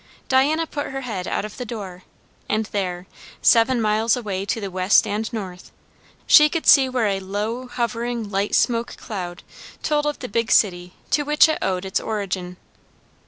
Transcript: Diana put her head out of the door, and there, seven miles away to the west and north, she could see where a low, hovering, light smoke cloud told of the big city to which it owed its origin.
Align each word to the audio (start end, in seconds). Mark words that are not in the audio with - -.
Diana 0.27 0.65
put 0.65 0.87
her 0.87 1.01
head 1.01 1.27
out 1.27 1.45
of 1.45 1.57
the 1.57 1.63
door, 1.63 2.01
and 2.49 2.65
there, 2.71 3.05
seven 3.43 3.79
miles 3.79 4.15
away 4.17 4.45
to 4.45 4.59
the 4.59 4.71
west 4.71 5.05
and 5.05 5.31
north, 5.31 5.71
she 6.25 6.49
could 6.49 6.65
see 6.65 6.89
where 6.89 7.05
a 7.05 7.19
low, 7.19 7.67
hovering, 7.67 8.27
light 8.31 8.55
smoke 8.55 8.97
cloud 8.97 9.43
told 9.83 10.07
of 10.07 10.17
the 10.17 10.27
big 10.27 10.49
city 10.51 10.93
to 11.11 11.21
which 11.21 11.47
it 11.47 11.59
owed 11.61 11.85
its 11.85 11.99
origin. 11.99 12.57